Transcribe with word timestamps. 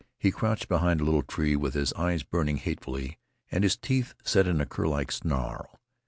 He 0.17 0.31
crouched 0.31 0.67
behind 0.67 0.99
a 0.99 1.03
little 1.03 1.21
tree, 1.21 1.55
with 1.55 1.75
his 1.75 1.93
eyes 1.93 2.23
burning 2.23 2.57
hatefully 2.57 3.19
and 3.51 3.63
his 3.63 3.77
teeth 3.77 4.15
set 4.23 4.47
in 4.47 4.59
a 4.59 4.65
curlike 4.65 5.11
snarl. 5.11 5.79